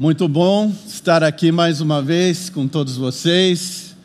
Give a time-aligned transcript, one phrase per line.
[0.00, 3.96] Muito bom estar aqui mais uma vez com todos vocês.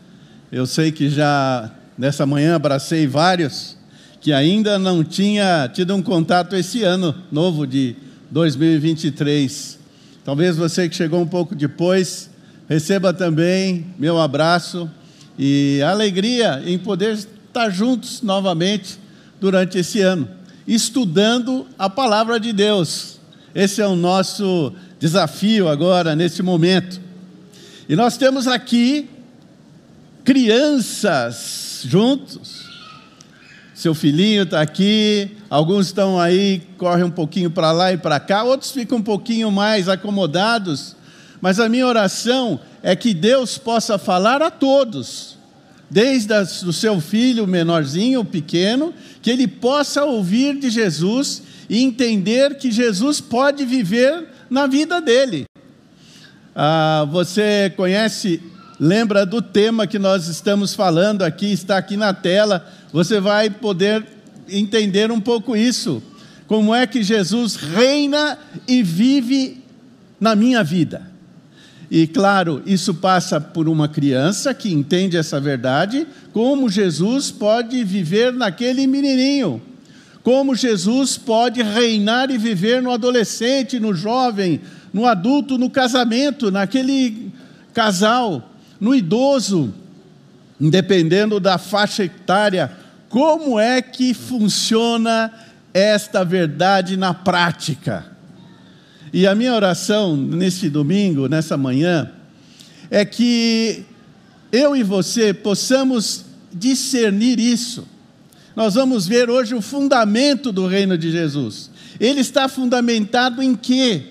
[0.51, 3.77] Eu sei que já nessa manhã abracei vários
[4.19, 7.95] que ainda não tinha tido um contato esse ano novo de
[8.31, 9.77] 2023.
[10.25, 12.27] Talvez você que chegou um pouco depois
[12.67, 14.89] receba também meu abraço
[15.37, 18.97] e alegria em poder estar juntos novamente
[19.39, 20.27] durante esse ano,
[20.67, 23.19] estudando a palavra de Deus.
[23.53, 24.73] Esse é o nosso
[25.03, 27.01] desafio agora, nesse momento.
[27.89, 29.09] E nós temos aqui
[30.23, 32.63] crianças juntos.
[33.75, 38.43] Seu filhinho está aqui, alguns estão aí, correm um pouquinho para lá e para cá,
[38.43, 40.95] outros ficam um pouquinho mais acomodados.
[41.41, 45.37] Mas a minha oração é que Deus possa falar a todos,
[45.89, 46.33] desde
[46.65, 53.19] o seu filho menorzinho, pequeno, que ele possa ouvir de Jesus e entender que Jesus
[53.19, 55.45] pode viver na vida dele.
[56.55, 58.39] Ah, você conhece,
[58.79, 64.05] lembra do tema que nós estamos falando aqui, está aqui na tela, você vai poder
[64.47, 66.03] entender um pouco isso.
[66.45, 68.37] Como é que Jesus reina
[68.67, 69.63] e vive
[70.19, 71.01] na minha vida.
[71.89, 78.31] E claro, isso passa por uma criança que entende essa verdade, como Jesus pode viver
[78.31, 79.72] naquele menininho
[80.23, 84.61] como Jesus pode reinar e viver no adolescente, no jovem,
[84.93, 87.29] no adulto, no casamento, naquele
[87.73, 89.73] casal, no idoso,
[90.61, 92.71] independendo da faixa etária,
[93.09, 95.31] como é que funciona
[95.73, 98.05] esta verdade na prática?
[99.11, 102.09] E a minha oração nesse domingo, nessa manhã,
[102.89, 103.83] é que
[104.53, 107.92] eu e você possamos discernir isso
[108.55, 111.71] nós vamos ver hoje o fundamento do reino de Jesus.
[111.99, 114.03] Ele está fundamentado em quê?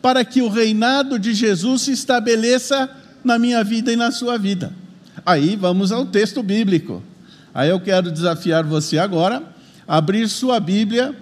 [0.00, 2.88] Para que o reinado de Jesus se estabeleça
[3.24, 4.72] na minha vida e na sua vida.
[5.26, 7.02] Aí vamos ao texto bíblico.
[7.52, 9.42] Aí eu quero desafiar você agora
[9.86, 11.14] a abrir sua Bíblia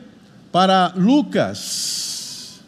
[0.53, 2.61] para Lucas.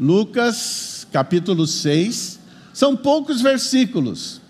[0.00, 2.40] Lucas, capítulo 6.
[2.72, 4.40] São poucos versículos,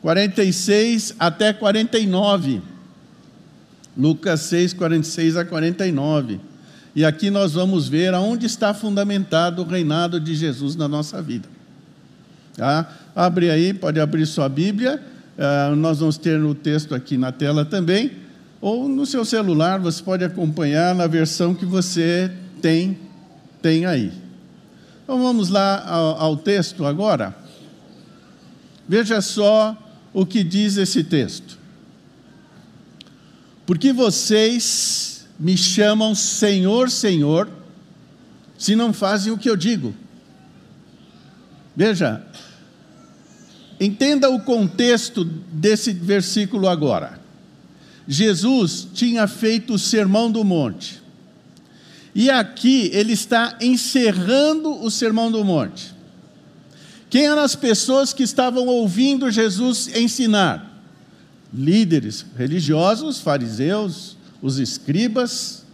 [0.00, 2.73] 46 até 49.
[3.96, 6.40] Lucas 6, 46 a 49.
[6.96, 11.48] E aqui nós vamos ver aonde está fundamentado o reinado de Jesus na nossa vida.
[12.56, 12.88] Tá?
[13.14, 15.02] Abre aí, pode abrir sua Bíblia.
[15.36, 18.12] Uh, nós vamos ter o texto aqui na tela também.
[18.60, 22.30] Ou no seu celular, você pode acompanhar na versão que você
[22.62, 22.96] tem,
[23.60, 24.12] tem aí.
[25.02, 27.34] Então vamos lá ao, ao texto agora.
[28.88, 29.76] Veja só
[30.12, 31.58] o que diz esse texto.
[33.66, 37.48] Porque vocês me chamam Senhor, Senhor,
[38.58, 39.94] se não fazem o que eu digo.
[41.74, 42.24] Veja,
[43.80, 47.20] entenda o contexto desse versículo agora.
[48.06, 51.02] Jesus tinha feito o sermão do monte.
[52.14, 55.92] E aqui ele está encerrando o sermão do monte.
[57.10, 60.73] Quem eram as pessoas que estavam ouvindo Jesus ensinar?
[61.54, 65.64] Líderes religiosos, fariseus, os escribas,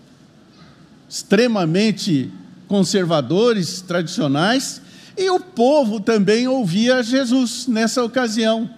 [1.09, 2.31] extremamente
[2.69, 4.81] conservadores, tradicionais,
[5.17, 8.71] e o povo também ouvia Jesus nessa ocasião.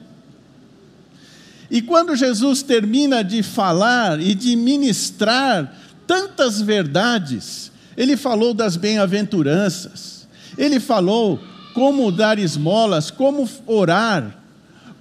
[1.70, 5.74] E quando Jesus termina de falar e de ministrar
[6.06, 11.40] tantas verdades, ele falou das bem-aventuranças, ele falou
[11.74, 14.36] como dar esmolas, como orar,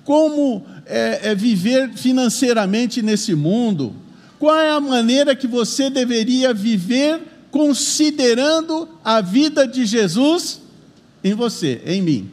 [0.04, 3.96] como é, é viver financeiramente nesse mundo?
[4.40, 7.22] Qual é a maneira que você deveria viver
[7.52, 10.62] considerando a vida de Jesus
[11.24, 12.32] em você, em mim?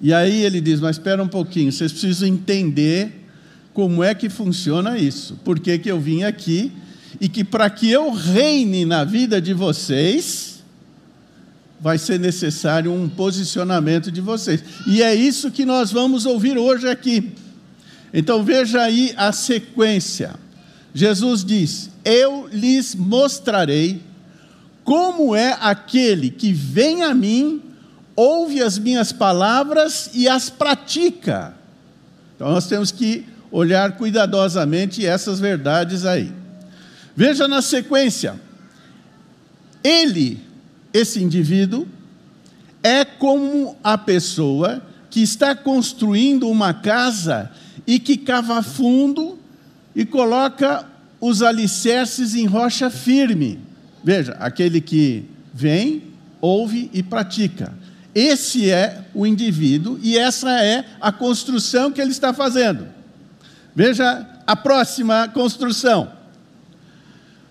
[0.00, 3.26] E aí ele diz: Mas espera um pouquinho, vocês precisam entender
[3.72, 5.38] como é que funciona isso.
[5.44, 6.72] Por que, que eu vim aqui?
[7.20, 10.55] E que para que eu reine na vida de vocês,
[11.80, 14.62] vai ser necessário um posicionamento de vocês.
[14.86, 17.32] E é isso que nós vamos ouvir hoje aqui.
[18.12, 20.34] Então veja aí a sequência.
[20.94, 24.02] Jesus diz: Eu lhes mostrarei
[24.82, 27.60] como é aquele que vem a mim,
[28.14, 31.54] ouve as minhas palavras e as pratica.
[32.34, 36.32] Então nós temos que olhar cuidadosamente essas verdades aí.
[37.14, 38.40] Veja na sequência.
[39.82, 40.45] Ele
[40.96, 41.86] esse indivíduo
[42.82, 47.50] é como a pessoa que está construindo uma casa
[47.86, 49.38] e que cava fundo
[49.94, 50.86] e coloca
[51.20, 53.60] os alicerces em rocha firme.
[54.02, 56.02] Veja, aquele que vem,
[56.40, 57.74] ouve e pratica.
[58.14, 62.86] esse é o indivíduo e essa é a construção que ele está fazendo.
[63.74, 66.10] Veja a próxima construção.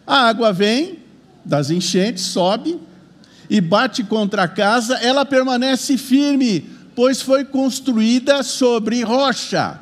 [0.07, 0.97] A água vem
[1.43, 2.79] das enchentes, sobe
[3.49, 9.79] e bate contra a casa, ela permanece firme, pois foi construída sobre rocha.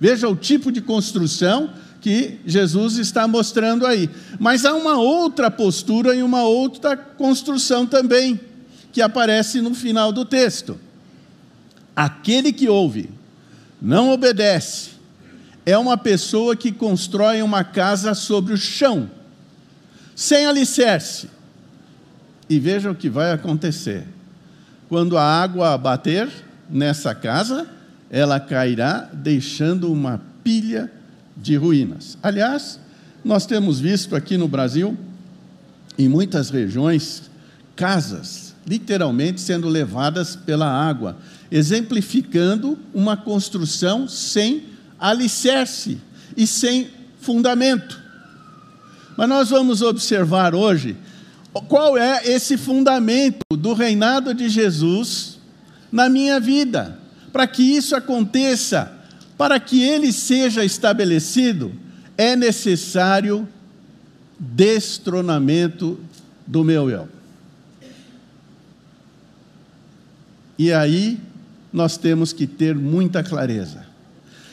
[0.00, 4.08] Veja o tipo de construção que Jesus está mostrando aí.
[4.38, 8.40] Mas há uma outra postura e uma outra construção também,
[8.92, 10.80] que aparece no final do texto.
[11.94, 13.10] Aquele que ouve,
[13.80, 14.90] não obedece,
[15.66, 19.10] é uma pessoa que constrói uma casa sobre o chão,
[20.16, 21.28] sem alicerce.
[22.50, 24.04] E veja o que vai acontecer.
[24.88, 26.28] Quando a água bater
[26.68, 27.66] nessa casa,
[28.10, 30.92] ela cairá, deixando uma pilha
[31.36, 32.18] de ruínas.
[32.22, 32.80] Aliás,
[33.24, 34.98] nós temos visto aqui no Brasil,
[35.96, 37.30] em muitas regiões,
[37.76, 41.16] casas literalmente sendo levadas pela água,
[41.50, 44.64] exemplificando uma construção sem
[44.98, 45.98] alicerce
[46.36, 46.88] e sem
[47.20, 48.00] fundamento.
[49.16, 50.96] Mas nós vamos observar hoje
[51.52, 55.38] qual é esse fundamento do reinado de Jesus
[55.90, 56.98] na minha vida.
[57.32, 58.92] Para que isso aconteça,
[59.36, 61.72] para que ele seja estabelecido,
[62.16, 63.48] é necessário
[64.38, 65.98] destronamento
[66.46, 67.08] do meu eu.
[70.58, 71.18] E aí
[71.72, 73.86] nós temos que ter muita clareza.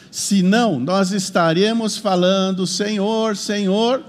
[0.09, 4.03] Senão, nós estaremos falando, Senhor, Senhor,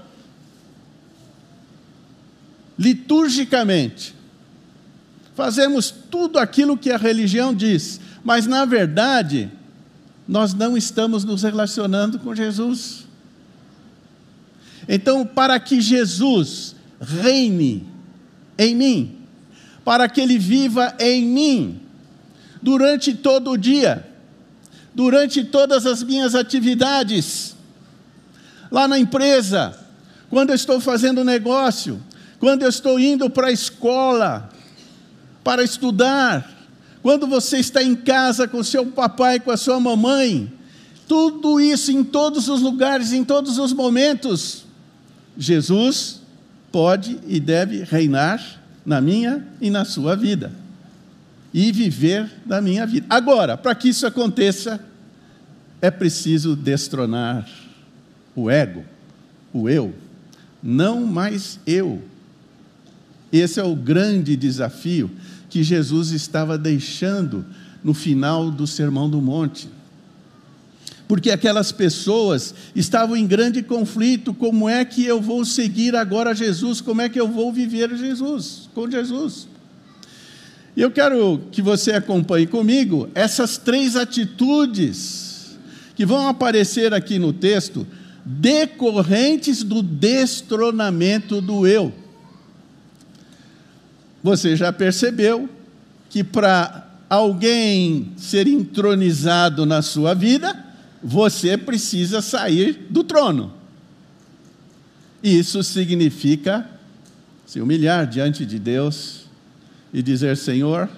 [2.79, 4.15] liturgicamente.
[5.35, 9.51] Fazemos tudo aquilo que a religião diz, mas na verdade,
[10.25, 13.05] nós não estamos nos relacionando com Jesus.
[14.87, 17.85] Então, para que Jesus reine
[18.57, 19.17] em mim,
[19.83, 21.81] para que Ele viva em mim,
[22.61, 24.07] durante todo o dia,
[24.93, 27.55] durante todas as minhas atividades,
[28.71, 29.77] lá na empresa,
[30.29, 32.01] quando eu estou fazendo negócio,
[32.39, 34.49] quando eu estou indo para a escola
[35.43, 36.49] para estudar,
[37.01, 40.51] quando você está em casa com seu papai, com a sua mamãe,
[41.07, 44.65] tudo isso em todos os lugares, em todos os momentos,
[45.37, 46.21] Jesus
[46.71, 50.51] pode e deve reinar na minha e na sua vida
[51.53, 53.05] e viver da minha vida.
[53.09, 54.79] Agora, para que isso aconteça,
[55.81, 57.49] é preciso destronar
[58.35, 58.83] o ego,
[59.53, 59.93] o eu,
[60.61, 62.01] não mais eu.
[63.31, 65.09] Esse é o grande desafio
[65.49, 67.45] que Jesus estava deixando
[67.83, 69.69] no final do Sermão do Monte.
[71.07, 76.81] Porque aquelas pessoas estavam em grande conflito: como é que eu vou seguir agora Jesus?
[76.81, 79.47] Como é que eu vou viver Jesus, com Jesus?
[80.77, 85.57] E eu quero que você acompanhe comigo essas três atitudes
[85.95, 87.85] que vão aparecer aqui no texto,
[88.23, 91.91] decorrentes do destronamento do eu.
[94.21, 95.49] Você já percebeu
[96.09, 100.65] que para alguém ser entronizado na sua vida,
[101.01, 103.53] você precisa sair do trono.
[105.23, 106.69] Isso significa
[107.45, 109.25] se humilhar diante de Deus
[109.93, 110.89] e dizer: Senhor,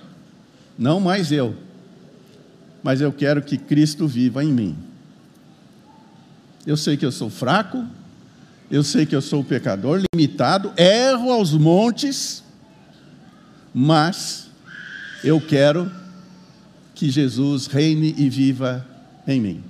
[0.78, 1.56] não mais eu,
[2.84, 4.76] mas eu quero que Cristo viva em mim.
[6.66, 7.86] Eu sei que eu sou fraco,
[8.70, 12.41] eu sei que eu sou pecador, limitado, erro aos montes,
[13.74, 14.48] mas
[15.24, 15.92] eu quero
[16.94, 18.86] que Jesus reine e viva
[19.28, 19.64] em mim.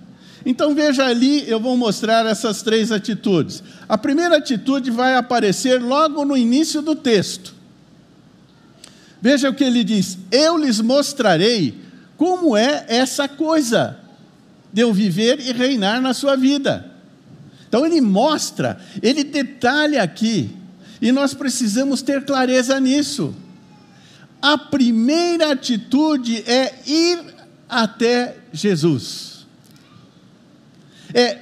[0.45, 3.63] Então veja ali, eu vou mostrar essas três atitudes.
[3.87, 7.53] A primeira atitude vai aparecer logo no início do texto.
[9.21, 11.79] Veja o que ele diz: Eu lhes mostrarei
[12.17, 13.99] como é essa coisa
[14.73, 16.89] de eu viver e reinar na sua vida.
[17.67, 20.49] Então ele mostra, ele detalha aqui,
[21.01, 23.33] e nós precisamos ter clareza nisso.
[24.41, 27.23] A primeira atitude é ir
[27.69, 29.45] até Jesus.
[31.13, 31.39] É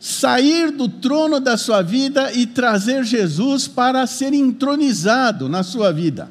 [0.00, 6.28] sair do trono da sua vida e trazer Jesus para ser entronizado na sua vida.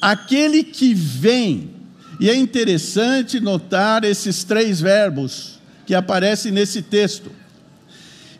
[0.00, 1.70] Aquele que vem,
[2.18, 7.30] e é interessante notar esses três verbos que aparecem nesse texto.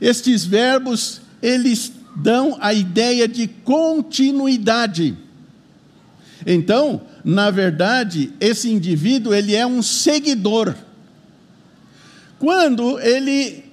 [0.00, 5.16] Estes verbos, eles dão a ideia de continuidade.
[6.46, 10.74] Então, na verdade, esse indivíduo ele é um seguidor.
[12.38, 13.64] Quando ele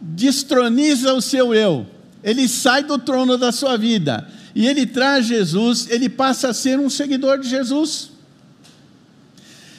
[0.00, 1.86] destroniza o seu eu,
[2.22, 6.78] ele sai do trono da sua vida e ele traz Jesus, ele passa a ser
[6.78, 8.10] um seguidor de Jesus.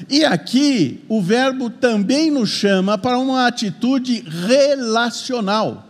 [0.09, 5.87] E aqui o verbo também nos chama para uma atitude relacional.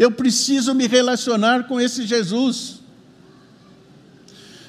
[0.00, 2.80] Eu preciso me relacionar com esse Jesus.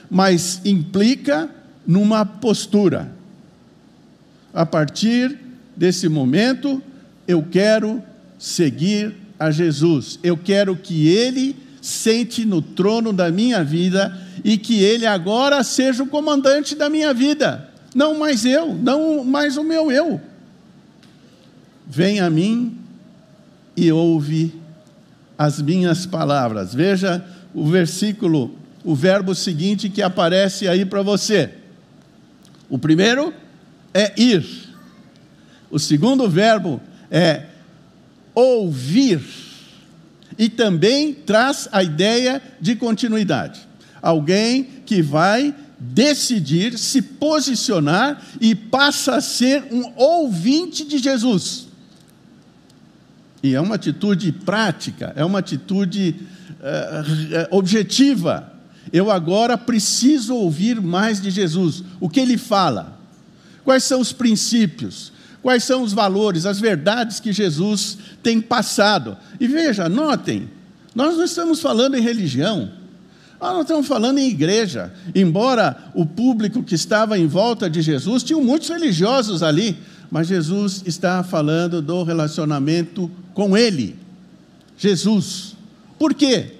[0.09, 1.49] Mas implica
[1.87, 3.15] numa postura.
[4.53, 5.39] A partir
[5.73, 6.83] desse momento,
[7.25, 8.03] eu quero
[8.37, 10.19] seguir a Jesus.
[10.21, 16.03] Eu quero que Ele sente no trono da minha vida e que Ele agora seja
[16.03, 17.69] o comandante da minha vida.
[17.95, 20.19] Não mais eu, não mais o meu eu.
[21.87, 22.77] Vem a mim
[23.77, 24.59] e ouve
[25.41, 26.71] as minhas palavras.
[26.71, 31.49] Veja o versículo, o verbo seguinte que aparece aí para você.
[32.69, 33.33] O primeiro
[33.91, 34.45] é ir.
[35.71, 36.79] O segundo verbo
[37.09, 37.47] é
[38.35, 39.19] ouvir.
[40.37, 43.61] E também traz a ideia de continuidade.
[43.99, 51.70] Alguém que vai decidir se posicionar e passa a ser um ouvinte de Jesus.
[53.43, 56.15] E é uma atitude prática, é uma atitude
[56.59, 58.51] uh, objetiva.
[58.93, 61.83] Eu agora preciso ouvir mais de Jesus.
[61.99, 62.99] O que ele fala?
[63.63, 65.11] Quais são os princípios?
[65.41, 69.17] Quais são os valores, as verdades que Jesus tem passado?
[69.39, 70.47] E veja, notem,
[70.93, 72.71] nós não estamos falando em religião,
[73.39, 74.93] nós não estamos falando em igreja.
[75.15, 79.79] Embora o público que estava em volta de Jesus, tinham muitos religiosos ali,
[80.11, 83.95] mas Jesus está falando do relacionamento com Ele.
[84.77, 85.55] Jesus.
[85.97, 86.55] Por quê?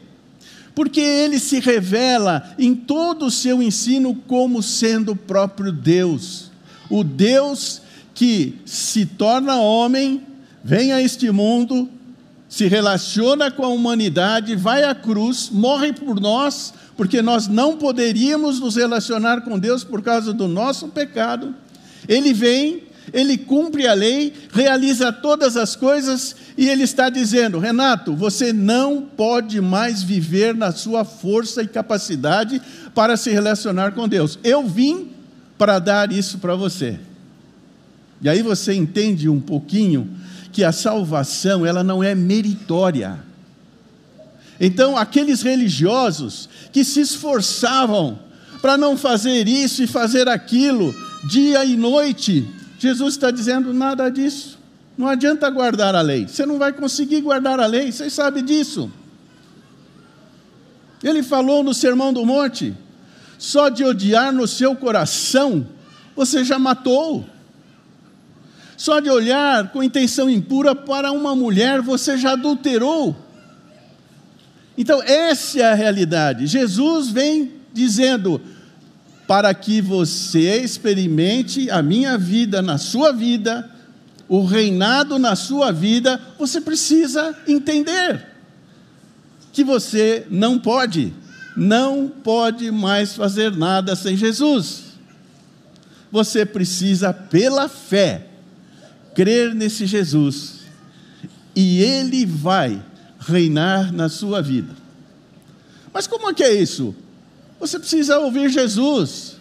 [0.74, 6.50] Porque ele se revela em todo o seu ensino como sendo o próprio Deus.
[6.89, 7.81] O Deus
[8.13, 10.22] que se torna homem,
[10.63, 11.89] vem a este mundo,
[12.48, 18.60] se relaciona com a humanidade, vai à cruz, morre por nós, porque nós não poderíamos
[18.60, 21.55] nos relacionar com Deus por causa do nosso pecado.
[22.08, 28.15] Ele vem, ele cumpre a lei, realiza todas as coisas e ele está dizendo: Renato,
[28.15, 32.62] você não pode mais viver na sua força e capacidade
[32.96, 34.39] para se relacionar com Deus.
[34.44, 35.10] Eu vim
[35.58, 37.00] para dar isso para você.
[38.22, 40.10] E aí você entende um pouquinho
[40.51, 43.20] que a salvação ela não é meritória.
[44.60, 48.20] Então, aqueles religiosos que se esforçavam
[48.62, 50.94] para não fazer isso e fazer aquilo,
[51.27, 52.48] dia e noite,
[52.82, 54.58] Jesus está dizendo nada disso.
[54.98, 58.92] Não adianta guardar a lei, você não vai conseguir guardar a lei, vocês sabem disso.
[61.04, 62.76] Ele falou no Sermão do Monte:
[63.38, 65.68] só de odiar no seu coração,
[66.16, 67.24] você já matou.
[68.76, 73.16] Só de olhar com intenção impura para uma mulher, você já adulterou.
[74.76, 76.48] Então, essa é a realidade.
[76.48, 78.42] Jesus vem dizendo:
[79.32, 83.72] para que você experimente a minha vida na sua vida,
[84.28, 88.28] o reinado na sua vida, você precisa entender
[89.54, 91.14] que você não pode,
[91.56, 94.98] não pode mais fazer nada sem Jesus.
[96.12, 98.28] Você precisa, pela fé,
[99.16, 100.56] crer nesse Jesus
[101.56, 102.84] e ele vai
[103.18, 104.76] reinar na sua vida.
[105.94, 106.94] Mas como é que é isso?
[107.62, 109.38] Você precisa ouvir Jesus,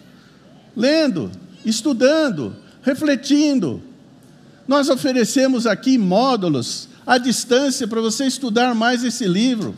[0.77, 1.31] lendo,
[1.65, 3.81] estudando, refletindo.
[4.67, 9.75] Nós oferecemos aqui módulos à distância para você estudar mais esse livro,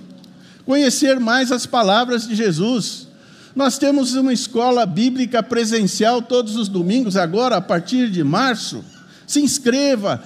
[0.66, 3.08] conhecer mais as palavras de Jesus.
[3.56, 8.84] Nós temos uma escola bíblica presencial todos os domingos, agora a partir de março
[9.26, 10.22] se inscreva,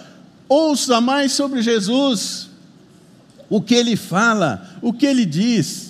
[0.50, 2.50] ouça mais sobre Jesus,
[3.48, 5.87] o que ele fala, o que ele diz,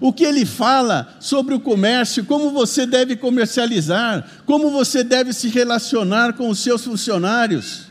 [0.00, 5.48] o que ele fala sobre o comércio, como você deve comercializar, como você deve se
[5.48, 7.82] relacionar com os seus funcionários,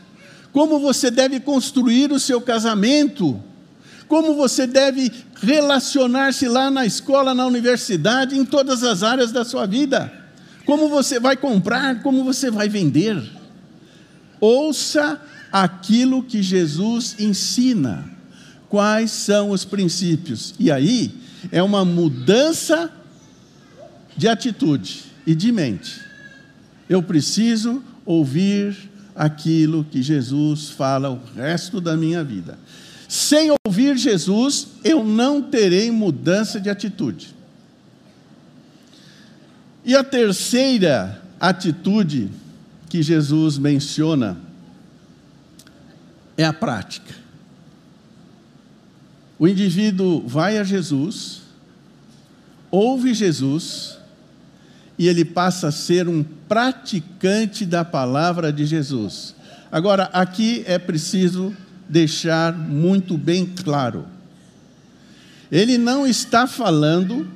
[0.52, 3.40] como você deve construir o seu casamento,
[4.08, 9.64] como você deve relacionar-se lá na escola, na universidade, em todas as áreas da sua
[9.66, 10.12] vida,
[10.66, 13.22] como você vai comprar, como você vai vender.
[14.40, 15.20] Ouça
[15.52, 18.04] aquilo que Jesus ensina.
[18.68, 20.54] Quais são os princípios?
[20.58, 21.12] E aí
[21.50, 22.90] é uma mudança
[24.16, 26.00] de atitude e de mente.
[26.88, 28.76] Eu preciso ouvir
[29.14, 32.58] aquilo que Jesus fala o resto da minha vida.
[33.08, 37.34] Sem ouvir Jesus, eu não terei mudança de atitude.
[39.84, 42.30] E a terceira atitude
[42.88, 44.38] que Jesus menciona
[46.36, 47.19] é a prática.
[49.40, 51.40] O indivíduo vai a Jesus,
[52.70, 53.96] ouve Jesus
[54.98, 59.34] e ele passa a ser um praticante da palavra de Jesus.
[59.72, 61.56] Agora, aqui é preciso
[61.88, 64.04] deixar muito bem claro.
[65.50, 67.26] Ele não está falando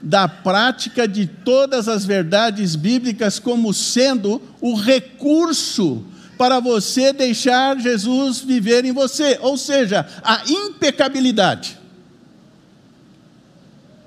[0.00, 8.40] da prática de todas as verdades bíblicas como sendo o recurso para você deixar Jesus
[8.40, 11.78] viver em você, ou seja, a impecabilidade.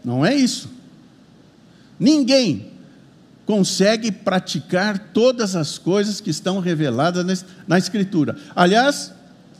[0.03, 0.69] Não é isso.
[1.99, 2.71] Ninguém
[3.45, 8.35] consegue praticar todas as coisas que estão reveladas na Escritura.
[8.55, 9.11] Aliás,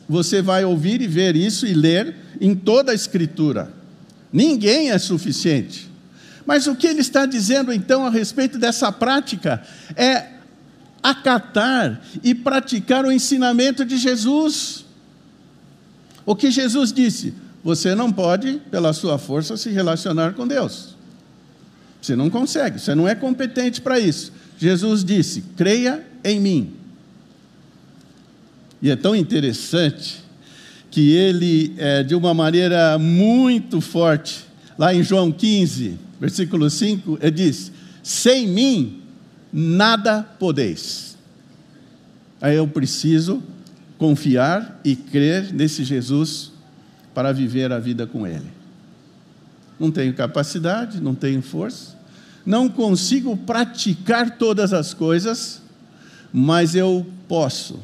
[0.08, 3.72] você vai ouvir e ver isso e ler em toda a Escritura.
[4.32, 5.90] Ninguém é suficiente.
[6.46, 9.64] Mas o que ele está dizendo então a respeito dessa prática
[9.96, 10.35] é
[11.10, 14.86] acatar e praticar o ensinamento de Jesus.
[16.26, 17.34] O que Jesus disse:
[17.64, 20.96] você não pode, pela sua força, se relacionar com Deus.
[22.02, 24.32] Você não consegue, você não é competente para isso.
[24.58, 26.74] Jesus disse: creia em mim.
[28.82, 30.24] E é tão interessante
[30.90, 34.46] que ele, é, de uma maneira muito forte,
[34.78, 37.72] lá em João 15, versículo 5, ele diz:
[38.02, 39.05] sem mim
[39.58, 41.18] nada podeis.
[42.42, 43.42] Aí eu preciso
[43.98, 46.52] confiar e crer nesse Jesus
[47.14, 48.52] para viver a vida com Ele.
[49.80, 51.96] Não tenho capacidade, não tenho força,
[52.46, 55.62] não consigo praticar todas as coisas,
[56.34, 57.80] mas eu posso,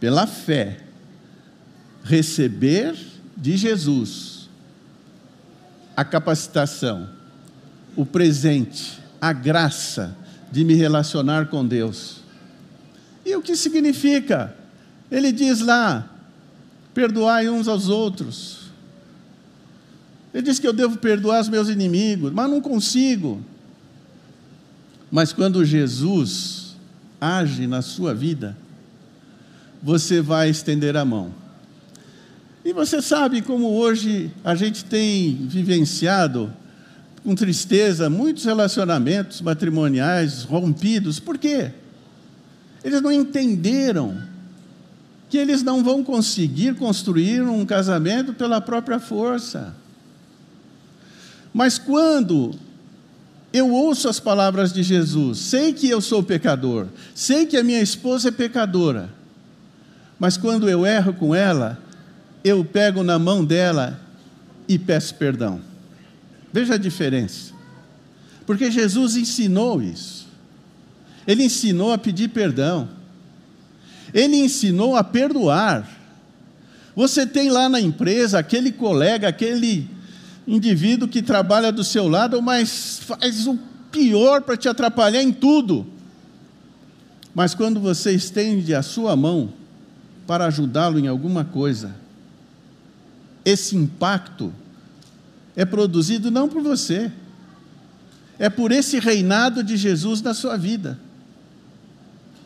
[0.00, 0.80] pela fé,
[2.02, 2.96] receber
[3.36, 4.48] de Jesus
[5.96, 7.08] a capacitação,
[7.94, 12.18] o presente, a graça de me relacionar com Deus.
[13.24, 14.54] E o que significa?
[15.10, 16.08] Ele diz lá:
[16.92, 18.64] perdoai uns aos outros.
[20.32, 23.40] Ele diz que eu devo perdoar os meus inimigos, mas não consigo.
[25.10, 26.76] Mas quando Jesus
[27.20, 28.56] age na sua vida,
[29.80, 31.32] você vai estender a mão.
[32.64, 36.52] E você sabe como hoje a gente tem vivenciado
[37.24, 41.18] com tristeza muitos relacionamentos matrimoniais rompidos.
[41.18, 41.72] Por quê?
[42.84, 44.22] Eles não entenderam
[45.30, 49.74] que eles não vão conseguir construir um casamento pela própria força.
[51.52, 52.54] Mas quando
[53.52, 57.80] eu ouço as palavras de Jesus, sei que eu sou pecador, sei que a minha
[57.80, 59.08] esposa é pecadora,
[60.18, 61.78] mas quando eu erro com ela,
[62.44, 63.98] eu pego na mão dela
[64.68, 65.73] e peço perdão.
[66.54, 67.52] Veja a diferença.
[68.46, 70.28] Porque Jesus ensinou isso.
[71.26, 72.88] Ele ensinou a pedir perdão.
[74.14, 75.84] Ele ensinou a perdoar.
[76.94, 79.90] Você tem lá na empresa aquele colega, aquele
[80.46, 83.58] indivíduo que trabalha do seu lado, mas faz o
[83.90, 85.84] pior para te atrapalhar em tudo.
[87.34, 89.52] Mas quando você estende a sua mão
[90.24, 91.96] para ajudá-lo em alguma coisa,
[93.44, 94.52] esse impacto
[95.56, 97.10] é produzido não por você,
[98.38, 100.98] é por esse reinado de Jesus na sua vida.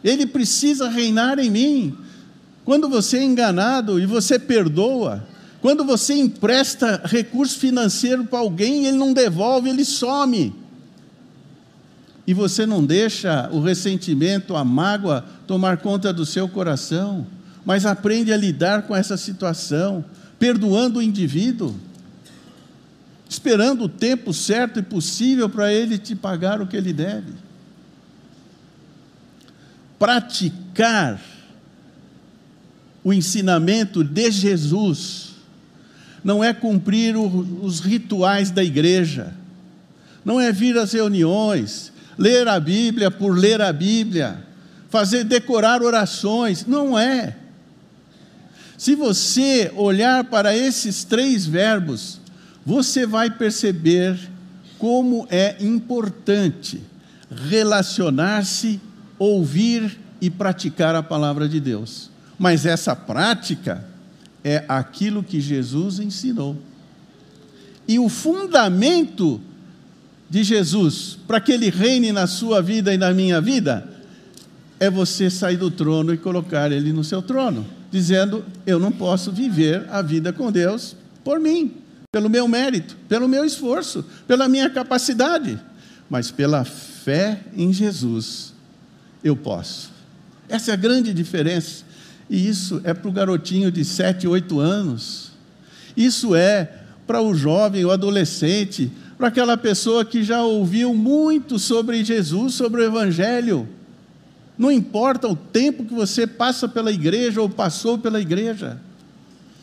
[0.04, 1.96] Ele precisa reinar em mim.
[2.64, 5.26] Quando você é enganado e você perdoa,
[5.60, 10.54] quando você empresta recurso financeiro para alguém, ele não devolve, ele some.
[12.26, 17.26] E você não deixa o ressentimento, a mágoa tomar conta do seu coração,
[17.64, 20.04] mas aprende a lidar com essa situação,
[20.38, 21.74] perdoando o indivíduo
[23.28, 27.32] esperando o tempo certo e possível para ele te pagar o que ele deve.
[29.98, 31.20] Praticar
[33.04, 35.34] o ensinamento de Jesus
[36.24, 39.34] não é cumprir os rituais da igreja,
[40.24, 44.44] não é vir às reuniões, ler a Bíblia por ler a Bíblia,
[44.88, 47.36] fazer decorar orações, não é.
[48.76, 52.20] Se você olhar para esses três verbos,
[52.68, 54.14] você vai perceber
[54.78, 56.82] como é importante
[57.30, 58.78] relacionar-se,
[59.18, 62.10] ouvir e praticar a palavra de Deus.
[62.38, 63.86] Mas essa prática
[64.44, 66.58] é aquilo que Jesus ensinou.
[67.88, 69.40] E o fundamento
[70.28, 73.88] de Jesus para que ele reine na sua vida e na minha vida
[74.78, 79.32] é você sair do trono e colocar ele no seu trono, dizendo: Eu não posso
[79.32, 84.70] viver a vida com Deus por mim pelo meu mérito, pelo meu esforço, pela minha
[84.70, 85.60] capacidade,
[86.08, 88.54] mas pela fé em Jesus
[89.22, 89.90] eu posso.
[90.48, 91.84] Essa é a grande diferença.
[92.30, 95.32] E isso é para o garotinho de 7, 8 anos.
[95.94, 96.72] Isso é
[97.06, 102.80] para o jovem, o adolescente, para aquela pessoa que já ouviu muito sobre Jesus, sobre
[102.80, 103.68] o Evangelho.
[104.56, 108.80] Não importa o tempo que você passa pela igreja ou passou pela igreja.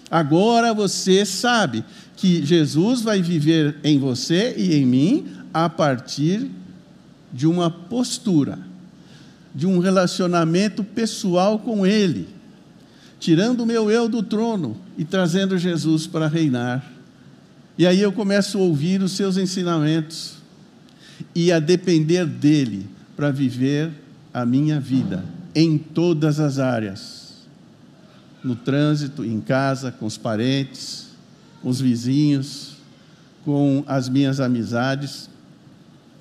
[0.09, 1.83] Agora você sabe
[2.15, 6.49] que Jesus vai viver em você e em mim a partir
[7.31, 8.59] de uma postura,
[9.53, 12.27] de um relacionamento pessoal com Ele,
[13.19, 16.91] tirando o meu eu do trono e trazendo Jesus para reinar.
[17.77, 20.35] E aí eu começo a ouvir os seus ensinamentos
[21.33, 23.91] e a depender dele para viver
[24.33, 25.23] a minha vida
[25.53, 27.25] em todas as áreas
[28.45, 31.04] no trânsito, em casa, com os parentes,
[31.65, 32.75] os vizinhos,
[33.43, 35.27] com as minhas amizades.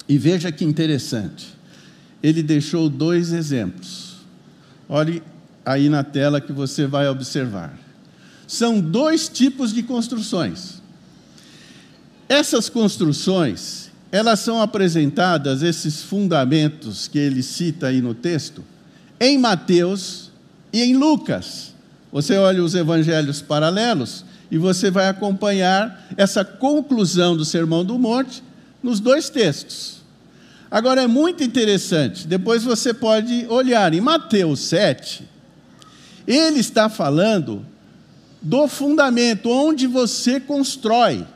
[0.08, 1.54] E veja que interessante,
[2.22, 4.16] ele deixou dois exemplos.
[4.88, 5.22] Olhe
[5.64, 7.78] aí na tela que você vai observar.
[8.46, 10.82] São dois tipos de construções.
[12.28, 18.64] Essas construções, elas são apresentadas, esses fundamentos que ele cita aí no texto,
[19.20, 20.30] em Mateus
[20.72, 21.74] e em Lucas.
[22.12, 28.40] Você olha os evangelhos paralelos e você vai acompanhar essa conclusão do Sermão do Monte
[28.80, 29.96] nos dois textos.
[30.70, 35.28] Agora é muito interessante, depois você pode olhar em Mateus 7,
[36.24, 37.66] ele está falando
[38.40, 41.26] do fundamento, onde você constrói.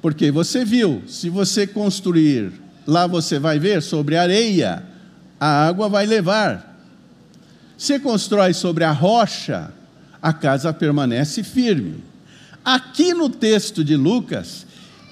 [0.00, 2.52] Porque você viu, se você construir,
[2.86, 4.84] lá você vai ver sobre areia,
[5.40, 6.78] a água vai levar.
[7.76, 9.72] Se constrói sobre a rocha,
[10.24, 12.02] a casa permanece firme.
[12.64, 14.64] Aqui no texto de Lucas,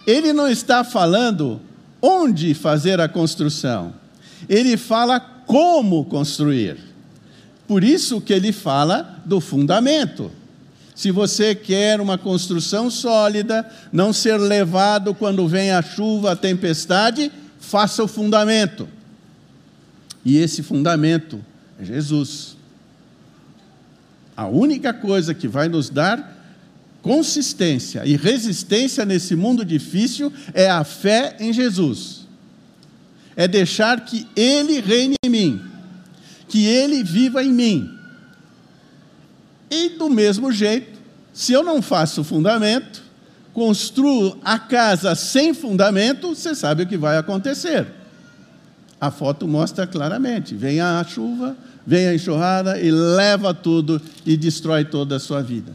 [0.06, 1.60] ele não está falando
[2.00, 3.92] onde fazer a construção,
[4.48, 6.78] ele fala como construir.
[7.68, 10.30] Por isso que ele fala do fundamento.
[10.94, 17.30] Se você quer uma construção sólida, não ser levado quando vem a chuva, a tempestade,
[17.60, 18.88] faça o fundamento.
[20.24, 21.38] E esse fundamento
[21.78, 22.61] é Jesus.
[24.36, 26.40] A única coisa que vai nos dar
[27.02, 32.26] consistência e resistência nesse mundo difícil é a fé em Jesus.
[33.36, 35.62] É deixar que Ele reine em mim,
[36.48, 37.98] que Ele viva em mim.
[39.70, 41.00] E do mesmo jeito,
[41.32, 43.02] se eu não faço fundamento,
[43.52, 47.86] construo a casa sem fundamento, você sabe o que vai acontecer.
[49.02, 54.84] A foto mostra claramente: vem a chuva, vem a enxurrada e leva tudo e destrói
[54.84, 55.72] toda a sua vida.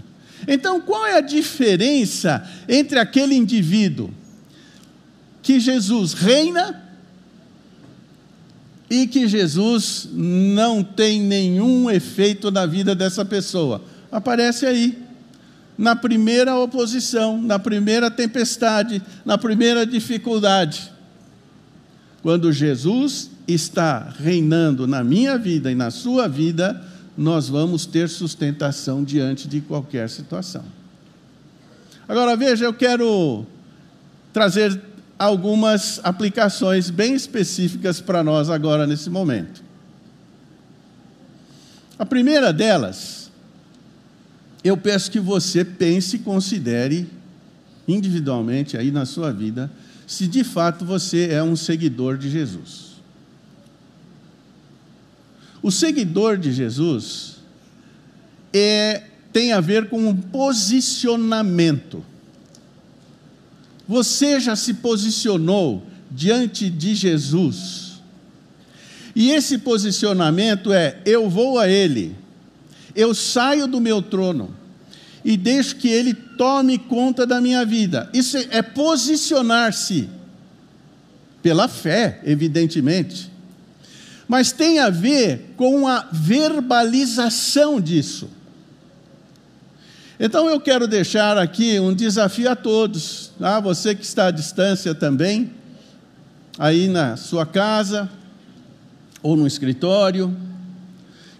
[0.47, 4.09] Então, qual é a diferença entre aquele indivíduo
[5.41, 6.81] que Jesus reina
[8.89, 13.83] e que Jesus não tem nenhum efeito na vida dessa pessoa?
[14.09, 15.05] Aparece aí.
[15.77, 20.95] Na primeira oposição, na primeira tempestade, na primeira dificuldade.
[22.27, 26.83] Quando Jesus está reinando na minha vida e na sua vida,
[27.17, 30.65] nós vamos ter sustentação diante de qualquer situação.
[32.05, 33.45] Agora veja, eu quero
[34.33, 34.77] trazer
[35.17, 39.63] algumas aplicações bem específicas para nós agora nesse momento.
[41.97, 43.31] A primeira delas,
[44.65, 47.07] eu peço que você pense e considere
[47.87, 49.71] individualmente aí na sua vida
[50.07, 52.87] se de fato você é um seguidor de Jesus.
[55.61, 57.35] O seguidor de Jesus
[58.53, 62.05] é, tem a ver com um posicionamento.
[63.85, 68.01] Você já se posicionou diante de Jesus.
[69.13, 72.15] E esse posicionamento é: eu vou a Ele,
[72.95, 74.55] eu saio do meu trono
[75.25, 78.09] e deixo que Ele tome conta da minha vida.
[78.13, 80.09] Isso é posicionar-se,
[81.41, 83.31] pela fé, evidentemente,
[84.27, 88.29] mas tem a ver com a verbalização disso.
[90.19, 93.59] Então eu quero deixar aqui um desafio a todos, tá?
[93.59, 95.51] você que está à distância também,
[96.57, 98.09] aí na sua casa
[99.21, 100.35] ou no escritório,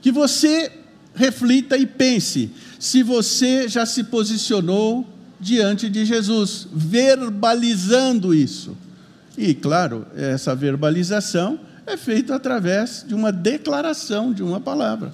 [0.02, 0.72] que você
[1.16, 5.08] reflita e pense se você já se posicionou
[5.40, 8.76] diante de Jesus, verbalizando isso.
[9.38, 15.14] E, claro, essa verbalização é feita através de uma declaração, de uma palavra.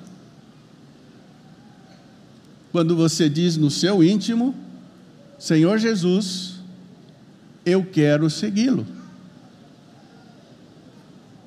[2.71, 4.56] Quando você diz no seu íntimo,
[5.38, 6.56] Senhor Jesus,
[7.65, 8.86] eu quero segui-lo.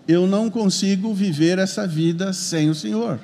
[0.06, 3.18] Eu não consigo viver essa vida sem o Senhor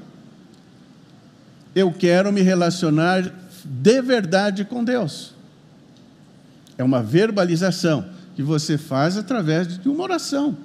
[1.75, 3.33] eu quero me relacionar
[3.65, 5.35] de verdade com Deus.
[6.77, 8.05] É uma verbalização
[8.35, 10.57] que você faz através de uma oração.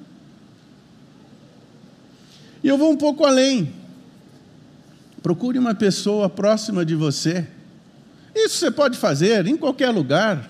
[2.63, 3.71] E eu vou um pouco além.
[5.21, 7.47] Procure uma pessoa próxima de você.
[8.33, 10.49] Isso você pode fazer em qualquer lugar.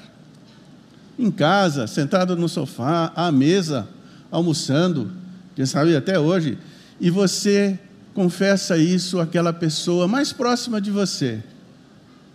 [1.18, 3.88] Em casa, sentado no sofá, à mesa,
[4.30, 5.12] almoçando,
[5.56, 6.58] quem sabe até hoje,
[7.00, 7.80] e você
[8.18, 11.38] confessa isso àquela pessoa mais próxima de você,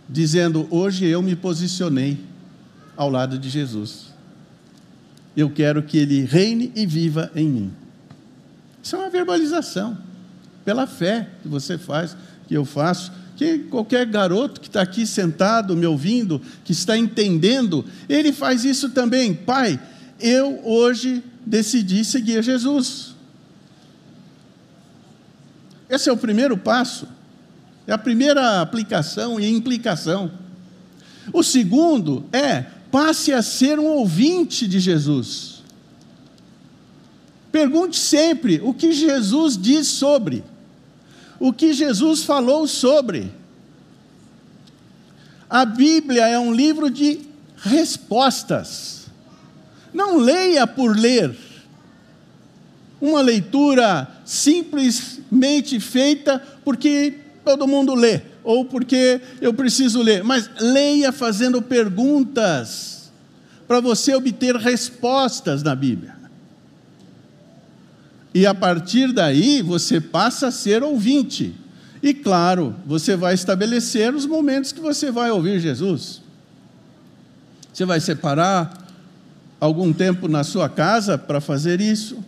[0.08, 2.20] dizendo: Hoje eu me posicionei
[2.96, 4.12] ao lado de Jesus.
[5.36, 7.72] Eu quero que ele reine e viva em mim.
[8.80, 9.98] Isso é uma verbalização,
[10.64, 12.16] pela fé que você faz,
[12.46, 17.84] que eu faço, que qualquer garoto que está aqui sentado, me ouvindo, que está entendendo,
[18.08, 19.34] ele faz isso também.
[19.34, 19.80] Pai,
[20.20, 23.11] eu hoje decidi seguir Jesus.
[25.92, 27.06] Esse é o primeiro passo,
[27.86, 30.32] é a primeira aplicação e implicação.
[31.34, 35.62] O segundo é passe a ser um ouvinte de Jesus.
[37.52, 40.42] Pergunte sempre o que Jesus diz sobre,
[41.38, 43.30] o que Jesus falou sobre.
[45.50, 47.20] A Bíblia é um livro de
[47.58, 49.08] respostas.
[49.92, 51.36] Não leia por ler.
[52.98, 54.08] Uma leitura
[55.32, 57.14] simplesmente feita porque
[57.44, 63.10] todo mundo lê, ou porque eu preciso ler, mas leia fazendo perguntas,
[63.66, 66.14] para você obter respostas na Bíblia.
[68.34, 71.54] E a partir daí você passa a ser ouvinte.
[72.02, 76.20] E claro, você vai estabelecer os momentos que você vai ouvir Jesus.
[77.72, 78.86] Você vai separar
[79.60, 82.22] algum tempo na sua casa para fazer isso.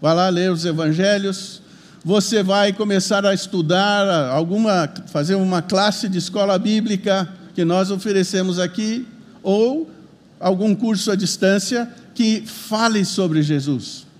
[0.00, 1.62] Vai lá ler os evangelhos.
[2.04, 8.58] Você vai começar a estudar alguma, fazer uma classe de escola bíblica que nós oferecemos
[8.58, 9.06] aqui,
[9.42, 9.90] ou
[10.38, 14.10] algum curso à distância que fale sobre Jesus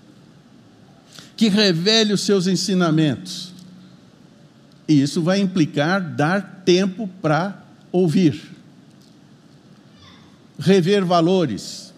[1.41, 3.51] que revele os seus ensinamentos.
[4.87, 8.39] E isso vai implicar dar tempo para ouvir,
[10.59, 11.91] rever valores,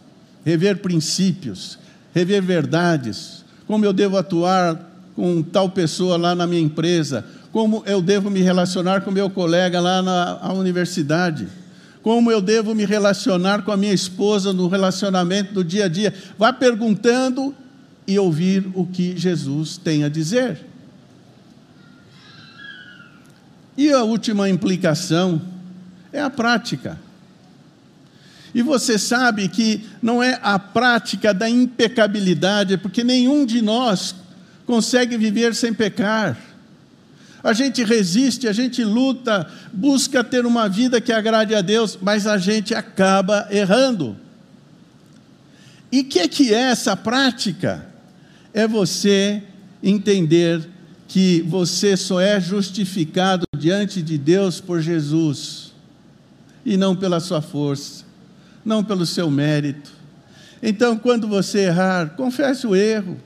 [0.45, 1.77] rever princípios,
[2.15, 8.01] rever verdades, como eu devo atuar com tal pessoa lá na minha empresa, como eu
[8.01, 11.47] devo me relacionar com meu colega lá na universidade,
[12.01, 16.13] como eu devo me relacionar com a minha esposa no relacionamento do dia a dia.
[16.37, 17.55] Vá perguntando
[18.07, 20.65] e ouvir o que Jesus tem a dizer.
[23.77, 25.41] E a última implicação
[26.11, 26.99] é a prática.
[28.53, 34.13] E você sabe que não é a prática da impecabilidade, porque nenhum de nós
[34.65, 36.37] consegue viver sem pecar.
[37.43, 42.25] A gente resiste, a gente luta, busca ter uma vida que agrade a Deus, mas
[42.25, 44.15] a gente acaba errando.
[45.91, 47.93] E o que, que é essa prática?
[48.53, 49.41] é você
[49.81, 50.69] entender
[51.07, 55.73] que você só é justificado diante de Deus por Jesus
[56.65, 58.05] e não pela sua força,
[58.63, 59.91] não pelo seu mérito.
[60.61, 63.17] Então, quando você errar, confesse o erro,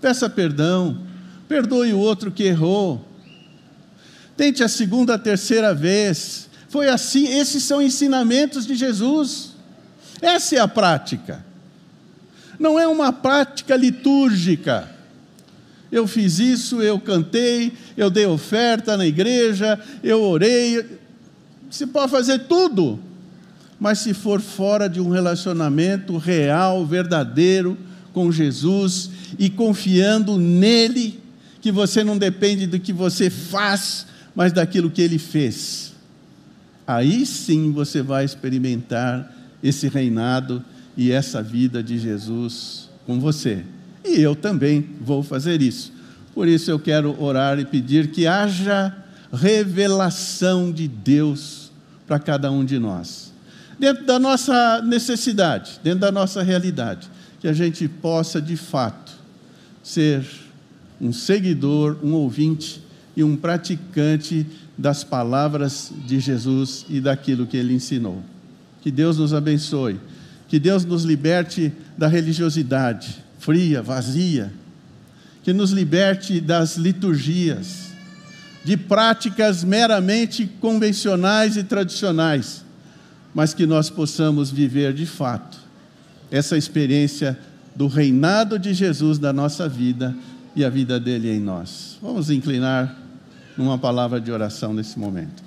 [0.00, 0.98] peça perdão,
[1.48, 3.06] perdoe o outro que errou.
[4.36, 6.48] Tente a segunda, a terceira vez.
[6.68, 9.54] Foi assim, esses são ensinamentos de Jesus.
[10.20, 11.48] Essa é a prática
[12.58, 14.88] não é uma prática litúrgica.
[15.90, 20.98] Eu fiz isso, eu cantei, eu dei oferta na igreja, eu orei.
[21.70, 22.98] Você pode fazer tudo,
[23.78, 27.78] mas se for fora de um relacionamento real, verdadeiro
[28.12, 31.20] com Jesus e confiando nele,
[31.60, 35.92] que você não depende do que você faz, mas daquilo que ele fez.
[36.86, 40.64] Aí sim você vai experimentar esse reinado
[40.96, 43.64] e essa vida de Jesus com você.
[44.04, 45.92] E eu também vou fazer isso.
[46.34, 48.96] Por isso eu quero orar e pedir que haja
[49.32, 51.70] revelação de Deus
[52.06, 53.32] para cada um de nós.
[53.78, 57.08] Dentro da nossa necessidade, dentro da nossa realidade,
[57.40, 59.12] que a gente possa de fato
[59.82, 60.26] ser
[61.00, 62.82] um seguidor, um ouvinte
[63.16, 64.46] e um praticante
[64.76, 68.22] das palavras de Jesus e daquilo que ele ensinou.
[68.82, 69.98] Que Deus nos abençoe
[70.48, 74.50] que Deus nos liberte da religiosidade fria, vazia.
[75.44, 77.92] Que nos liberte das liturgias,
[78.64, 82.64] de práticas meramente convencionais e tradicionais,
[83.34, 85.58] mas que nós possamos viver de fato
[86.30, 87.38] essa experiência
[87.74, 90.14] do reinado de Jesus na nossa vida
[90.54, 91.98] e a vida dele em nós.
[92.02, 92.96] Vamos inclinar
[93.56, 95.42] numa palavra de oração nesse momento.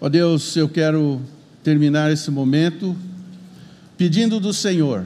[0.00, 1.20] Ó oh Deus, eu quero
[1.62, 2.96] terminar esse momento
[3.96, 5.04] pedindo do Senhor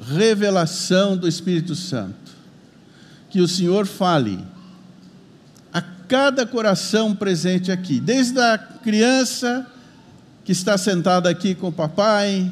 [0.00, 2.34] revelação do Espírito Santo.
[3.30, 4.38] Que o Senhor fale
[6.14, 9.66] cada coração presente aqui, desde a criança
[10.44, 12.48] que está sentada aqui com o papai,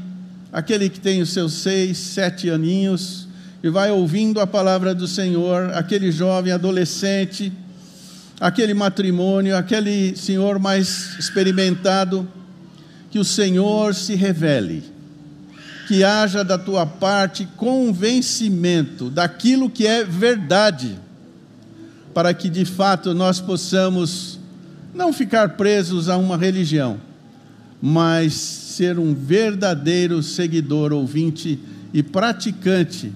[0.53, 3.29] aquele que tem os seus seis, sete aninhos
[3.63, 7.53] e vai ouvindo a palavra do Senhor, aquele jovem adolescente,
[8.41, 12.29] aquele matrimônio, aquele senhor mais experimentado,
[13.13, 14.83] que o Senhor se revele
[15.87, 20.99] que haja da tua parte convencimento daquilo que é verdade,
[22.13, 24.39] para que de fato nós possamos
[24.95, 26.99] não ficar presos a uma religião,
[27.81, 31.59] mas ser um verdadeiro seguidor, ouvinte
[31.93, 33.13] e praticante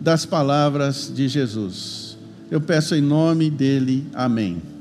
[0.00, 2.18] das palavras de Jesus.
[2.50, 4.73] Eu peço em nome dele, amém.